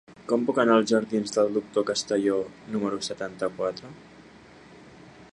[0.29, 2.39] Com puc anar als jardins del Doctor Castelló
[2.77, 3.93] número setanta-quatre?